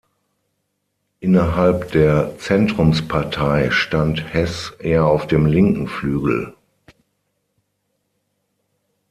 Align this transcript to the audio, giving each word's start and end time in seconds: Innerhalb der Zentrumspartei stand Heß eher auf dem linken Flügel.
Innerhalb 1.19 1.91
der 1.91 2.35
Zentrumspartei 2.39 3.69
stand 3.69 4.33
Heß 4.33 4.73
eher 4.79 5.05
auf 5.05 5.27
dem 5.27 5.45
linken 5.45 5.87
Flügel. 5.87 6.55